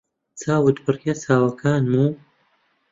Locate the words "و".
2.03-2.03